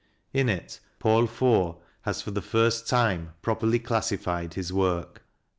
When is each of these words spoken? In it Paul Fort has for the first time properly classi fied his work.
In 0.33 0.49
it 0.49 0.79
Paul 0.97 1.27
Fort 1.27 1.77
has 2.05 2.23
for 2.23 2.31
the 2.31 2.41
first 2.41 2.87
time 2.87 3.33
properly 3.43 3.79
classi 3.79 4.17
fied 4.19 4.55
his 4.55 4.73
work. 4.73 5.21